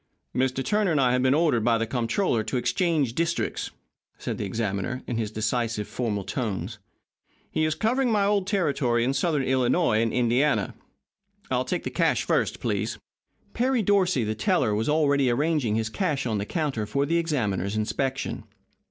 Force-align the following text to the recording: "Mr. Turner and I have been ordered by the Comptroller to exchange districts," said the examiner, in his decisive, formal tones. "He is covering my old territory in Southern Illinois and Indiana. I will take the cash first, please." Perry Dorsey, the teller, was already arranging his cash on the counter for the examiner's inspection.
"Mr. 0.35 0.65
Turner 0.65 0.89
and 0.89 0.99
I 0.99 1.11
have 1.11 1.21
been 1.21 1.35
ordered 1.35 1.63
by 1.63 1.77
the 1.77 1.85
Comptroller 1.85 2.43
to 2.45 2.57
exchange 2.57 3.13
districts," 3.13 3.69
said 4.17 4.39
the 4.39 4.45
examiner, 4.45 5.03
in 5.05 5.17
his 5.17 5.29
decisive, 5.29 5.87
formal 5.87 6.23
tones. 6.23 6.79
"He 7.51 7.65
is 7.65 7.75
covering 7.75 8.09
my 8.11 8.25
old 8.25 8.47
territory 8.47 9.03
in 9.03 9.13
Southern 9.13 9.43
Illinois 9.43 10.01
and 10.01 10.11
Indiana. 10.11 10.73
I 11.51 11.57
will 11.57 11.65
take 11.65 11.83
the 11.83 11.91
cash 11.91 12.23
first, 12.23 12.59
please." 12.59 12.97
Perry 13.53 13.83
Dorsey, 13.83 14.23
the 14.23 14.33
teller, 14.33 14.73
was 14.73 14.89
already 14.89 15.29
arranging 15.29 15.75
his 15.75 15.89
cash 15.89 16.25
on 16.25 16.39
the 16.39 16.47
counter 16.47 16.87
for 16.87 17.05
the 17.05 17.17
examiner's 17.19 17.77
inspection. 17.77 18.45